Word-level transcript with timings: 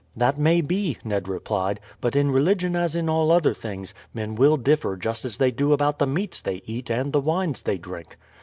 "That 0.15 0.39
may 0.39 0.61
be," 0.61 0.97
Ned 1.03 1.27
replied. 1.27 1.79
"But 2.01 2.15
in 2.15 2.31
religion 2.31 2.75
as 2.75 2.95
in 2.95 3.07
all 3.07 3.31
other 3.31 3.53
things, 3.53 3.93
men 4.15 4.33
will 4.33 4.57
differ 4.57 4.97
just 4.97 5.25
as 5.25 5.37
they 5.37 5.51
do 5.51 5.73
about 5.73 5.99
the 5.99 6.07
meats 6.07 6.41
they 6.41 6.63
eat 6.65 6.89
and 6.89 7.13
the 7.13 7.21
wines 7.21 7.61
they 7.61 7.77
drink." 7.77 8.17